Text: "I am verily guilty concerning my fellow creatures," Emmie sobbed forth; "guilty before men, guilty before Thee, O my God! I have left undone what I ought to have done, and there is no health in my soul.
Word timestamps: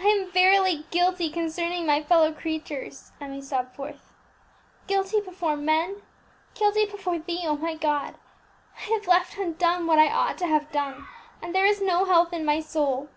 "I 0.00 0.04
am 0.06 0.30
verily 0.30 0.86
guilty 0.90 1.28
concerning 1.28 1.84
my 1.84 2.02
fellow 2.02 2.32
creatures," 2.32 3.12
Emmie 3.20 3.42
sobbed 3.42 3.76
forth; 3.76 4.10
"guilty 4.86 5.20
before 5.20 5.54
men, 5.54 6.00
guilty 6.54 6.86
before 6.86 7.18
Thee, 7.18 7.42
O 7.44 7.58
my 7.58 7.74
God! 7.74 8.14
I 8.78 8.90
have 8.94 9.06
left 9.06 9.36
undone 9.36 9.86
what 9.86 9.98
I 9.98 10.08
ought 10.08 10.38
to 10.38 10.46
have 10.46 10.72
done, 10.72 11.06
and 11.42 11.54
there 11.54 11.66
is 11.66 11.82
no 11.82 12.06
health 12.06 12.32
in 12.32 12.46
my 12.46 12.60
soul. 12.60 13.10